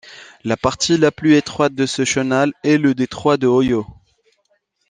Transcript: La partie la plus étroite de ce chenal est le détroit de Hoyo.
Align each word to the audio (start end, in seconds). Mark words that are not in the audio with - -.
La 0.43 0.57
partie 0.57 0.97
la 0.97 1.11
plus 1.11 1.35
étroite 1.35 1.75
de 1.75 1.85
ce 1.85 2.05
chenal 2.05 2.53
est 2.63 2.79
le 2.79 2.95
détroit 2.95 3.37
de 3.37 3.45
Hoyo. 3.45 3.85